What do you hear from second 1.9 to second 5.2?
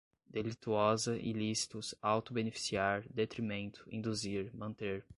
auto-beneficiar, detrimento, induzir, manter